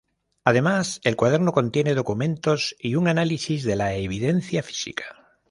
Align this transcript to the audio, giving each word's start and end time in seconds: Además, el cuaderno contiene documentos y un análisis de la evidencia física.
Además, 0.45 0.99
el 1.03 1.15
cuaderno 1.15 1.51
contiene 1.51 1.93
documentos 1.93 2.75
y 2.79 2.95
un 2.95 3.07
análisis 3.07 3.63
de 3.63 3.75
la 3.75 3.93
evidencia 3.93 4.63
física. 4.63 5.05